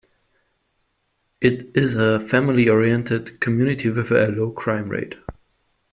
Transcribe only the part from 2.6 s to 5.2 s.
oriented community, with a low crime rate.